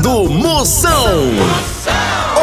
do 0.00 0.28
Moção. 0.28 0.92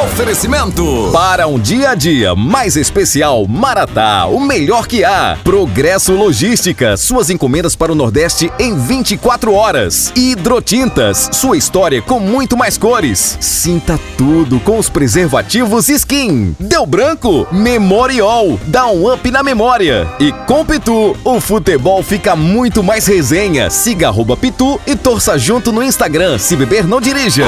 Oferecimento 0.04 1.12
para 1.14 1.46
um 1.46 1.60
dia 1.60 1.92
a 1.92 1.96
dia 1.96 2.34
mais 2.34 2.76
especial 2.76 3.46
Maratá, 3.48 4.26
o 4.26 4.40
melhor 4.40 4.88
que 4.88 5.04
há. 5.04 5.38
Progresso 5.44 6.14
Logística, 6.14 6.98
suas 6.98 7.30
encomendas 7.30 7.76
para 7.76 7.92
o 7.92 7.96
Nordeste 7.96 8.52
em 8.58 8.76
24 8.76 9.54
horas. 9.54 10.12
Hidrotintas, 10.16 11.30
sua 11.32 11.56
história 11.56 12.02
com 12.02 12.20
muito 12.20 12.58
mais 12.58 12.80
cores. 12.80 13.38
Sinta 13.40 14.00
tudo 14.18 14.60
com 14.62 14.80
os 14.80 14.90
preservativos 14.90 15.88
Skin. 15.88 16.56
Deu 16.60 16.84
branco? 16.88 17.48
Memorial, 17.52 18.60
dá 18.66 18.88
um 18.88 19.14
up 19.14 19.30
na 19.30 19.44
memória. 19.44 20.08
E 20.20 20.32
com 20.32 20.66
Pitu, 20.66 21.16
o 21.24 21.40
futebol 21.40 22.02
fica 22.02 22.36
muito 22.36 22.82
mais 22.82 23.06
resenha. 23.06 23.70
Siga 23.70 24.08
arroba 24.08 24.36
Pitu 24.36 24.82
e 24.88 24.96
torça 24.96 25.38
junto 25.38 25.72
no 25.72 25.84
Instagram. 25.84 26.40
Se 26.40 26.56
beber, 26.56 26.88
não 26.88 27.00
dirija. 27.00 27.46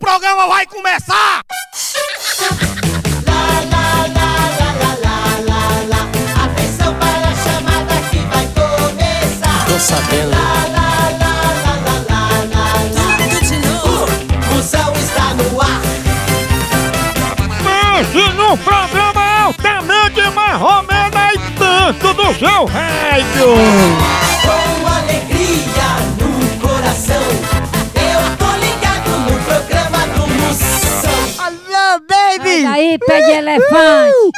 Programa 0.00 0.48
vai 0.48 0.66
começar! 0.66 1.42
Atenção 6.42 6.94
para 6.94 7.28
a 7.28 7.34
chamada 7.36 7.94
que 8.10 8.18
vai 8.18 8.46
começar. 8.48 9.66
Tô 9.66 9.78
sabendo. 9.78 10.30
Tudo 13.28 13.40
de 13.46 13.58
novo. 13.68 14.06
Moção 14.54 14.92
está 14.94 15.34
no 15.34 15.60
ar. 15.60 15.82
Pense 17.62 18.22
no 18.32 18.56
programa 18.56 19.44
altamente 19.44 20.22
marromena 20.30 21.34
e 21.34 21.38
tanto 21.58 22.14
do 22.14 22.34
seu 22.38 22.64
rádio! 22.64 23.54
Com 24.42 24.86
alegria 24.86 26.09
baby! 32.98 32.98
Aí, 32.98 32.98
pé 32.98 33.22
de 33.22 33.32
elefante. 33.32 34.30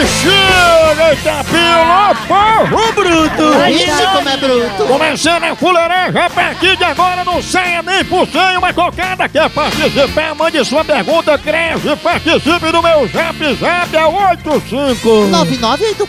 Bexiga, 0.00 1.10
eita 1.10 1.44
pila, 1.44 2.14
povo 2.26 2.92
bruto! 2.94 3.52
Ixi, 3.68 4.06
como 4.14 4.28
é 4.30 4.36
bruto! 4.38 4.86
Começando 4.86 5.44
a 5.44 5.54
fuleiragem 5.54 6.22
a 6.22 6.30
partir 6.30 6.74
de 6.74 6.84
agora, 6.84 7.22
não 7.22 7.42
saia 7.42 7.82
nem 7.82 8.02
por 8.06 8.26
cem 8.26 8.56
uma 8.56 8.72
cocada. 8.72 9.28
Quer 9.28 9.50
participar? 9.50 10.34
Mande 10.34 10.64
sua 10.64 10.82
pergunta, 10.82 11.36
cresce, 11.36 11.94
participe 12.02 12.72
do 12.72 12.82
meu 12.82 13.06
zap 13.08 13.54
zap, 13.56 13.94
é 13.94 14.06
85. 14.06 15.08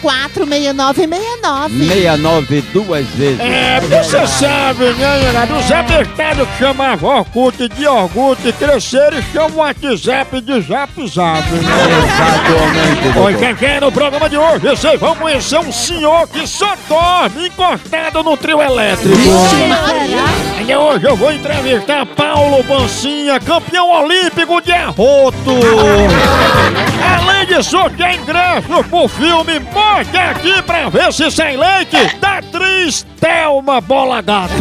9984-6969 0.08 1.88
69 1.90 2.62
duas 2.72 3.06
vezes. 3.08 3.42
É, 3.42 3.82
você 3.82 4.26
sabe, 4.26 4.86
né, 4.94 5.20
Renato? 5.20 5.54
Os 5.54 5.70
apertados 5.70 6.48
que 6.48 6.60
chamavam 6.60 7.18
Orkut 7.18 7.68
de 7.68 7.86
Orkut 7.86 8.54
cresceram 8.54 9.20
e 9.20 9.24
chamam 9.34 9.50
o 9.52 9.56
WhatsApp 9.58 10.40
de 10.40 10.62
Zap 10.62 11.08
Zap? 11.10 11.44
Exatamente, 11.54 13.20
Oi, 13.20 13.34
quem 13.36 13.56
quer 13.56 13.81
no 13.82 13.92
programa 13.92 14.30
de 14.30 14.38
hoje, 14.38 14.60
vocês 14.60 15.00
vão 15.00 15.16
conhecer 15.16 15.58
um 15.58 15.72
senhor 15.72 16.28
que 16.28 16.46
só 16.46 16.76
dorme 16.88 17.48
encostado 17.48 18.22
no 18.22 18.38
trio 18.38 18.62
elétrico. 18.62 19.18
E 20.68 20.76
hoje 20.76 21.08
eu 21.08 21.16
vou 21.16 21.34
entrevistar 21.34 22.06
Paulo 22.06 22.62
Bancinha, 22.62 23.40
campeão 23.40 23.90
olímpico 23.90 24.62
de 24.62 24.72
arroto. 24.72 25.58
Além 27.20 27.48
de 27.48 27.64
sortear 27.64 28.14
ingressos 28.14 28.86
pro 28.88 29.08
filme 29.08 29.60
Morte 29.74 30.16
Aqui 30.16 30.62
pra 30.62 30.88
ver 30.88 31.12
se 31.12 31.32
sai 31.32 31.58
leite, 31.58 32.16
da 32.20 32.38
atriz 32.38 33.04
Thelma 33.20 33.82
Bola 33.82 34.22
Gato. 34.22 34.54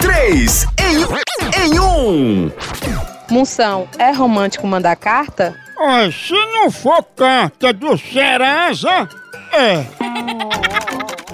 Três 0.00 0.66
em, 0.78 1.64
em 1.64 1.80
um. 1.80 2.50
Moção, 3.30 3.88
é 3.98 4.12
romântico 4.12 4.66
mandar 4.66 4.96
carta? 4.96 5.56
Olha, 5.76 6.12
se 6.12 6.32
não 6.32 6.70
for 6.70 7.02
carta 7.16 7.72
do 7.72 7.96
Serasa, 7.98 9.08
é. 9.52 9.84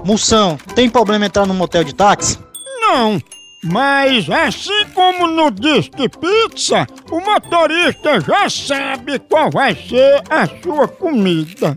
Moção, 0.05 0.56
tem 0.75 0.89
problema 0.89 1.27
entrar 1.27 1.47
no 1.47 1.55
motel 1.55 1.84
de 1.84 1.95
táxi? 1.95 2.39
Não, 2.81 3.21
mas 3.65 4.28
assim 4.31 4.87
como 4.95 5.27
no 5.27 5.51
Disque 5.51 6.09
Pizza, 6.09 6.87
o 7.11 7.21
motorista 7.21 8.21
já 8.21 8.49
sabe 8.49 9.19
qual 9.19 9.51
vai 9.51 9.75
ser 9.75 10.22
a 10.31 10.47
sua 10.62 10.89
comida. 10.89 11.77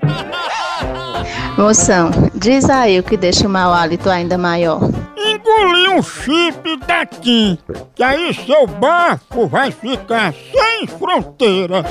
Moção, 1.58 2.12
diz 2.34 2.70
aí 2.70 3.00
o 3.00 3.04
que 3.04 3.18
deixa 3.18 3.46
o 3.46 3.50
mau 3.50 3.74
hálito 3.74 4.10
ainda 4.10 4.38
maior. 4.38 4.80
Engoli 5.18 5.83
um 5.94 6.02
chip 6.02 6.78
da 6.88 7.06
Tim, 7.06 7.58
que 7.94 8.02
aí 8.02 8.34
seu 8.34 8.66
bafo 8.66 9.48
vai 9.48 9.70
ficar 9.70 10.34
sem 10.34 10.88
fronteira. 10.88 11.84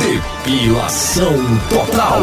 Depilação 0.00 1.36
total. 1.68 2.22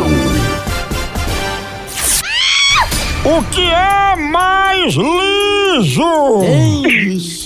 O 3.23 3.43
que 3.51 3.69
é 3.69 4.15
mais 4.17 4.95
liso? 4.95 6.41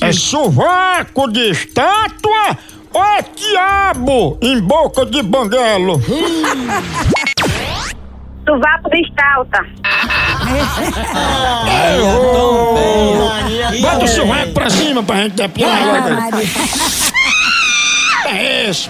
É 0.01 0.11
sovaco 0.11 1.31
de 1.31 1.51
estátua 1.51 2.57
ou 2.93 3.03
é 3.03 3.23
quiabo 3.23 4.37
em 4.41 4.59
boca 4.61 5.05
de 5.05 5.21
banguelo? 5.23 5.99
Sovaco 8.45 8.89
de 8.89 9.01
estalta. 9.01 9.65
Bota 13.81 14.03
o 14.03 14.07
sovaco 14.07 14.51
pra 14.51 14.69
cima 14.69 15.01
pra 15.01 15.15
gente 15.23 15.35
depilar 15.35 15.79
logo. 15.85 16.09
É 18.25 18.69
esse. 18.69 18.89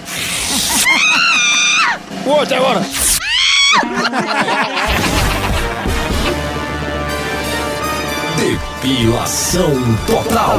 O 2.24 2.30
outro 2.30 2.54
agora. 2.56 2.80
Depilação 8.38 9.70
total. 10.06 10.58